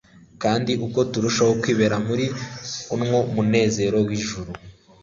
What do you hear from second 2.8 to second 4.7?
nwo munezero w'ijuru,